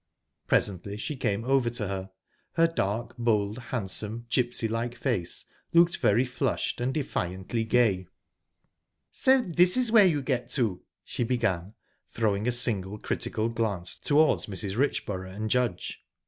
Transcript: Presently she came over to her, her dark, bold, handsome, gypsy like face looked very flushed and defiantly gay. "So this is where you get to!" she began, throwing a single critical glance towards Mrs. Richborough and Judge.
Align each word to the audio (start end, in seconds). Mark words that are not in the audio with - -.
Presently 0.47 0.97
she 0.97 1.15
came 1.15 1.45
over 1.45 1.69
to 1.69 1.87
her, 1.87 2.09
her 2.53 2.65
dark, 2.65 3.15
bold, 3.19 3.59
handsome, 3.59 4.25
gypsy 4.31 4.67
like 4.67 4.95
face 4.95 5.45
looked 5.73 5.97
very 5.97 6.25
flushed 6.25 6.81
and 6.81 6.91
defiantly 6.91 7.63
gay. 7.63 8.07
"So 9.11 9.41
this 9.43 9.77
is 9.77 9.91
where 9.91 10.07
you 10.07 10.23
get 10.23 10.49
to!" 10.53 10.81
she 11.03 11.23
began, 11.23 11.75
throwing 12.09 12.47
a 12.47 12.51
single 12.51 12.97
critical 12.97 13.47
glance 13.47 13.95
towards 13.95 14.47
Mrs. 14.47 14.75
Richborough 14.75 15.35
and 15.35 15.51
Judge. 15.51 16.03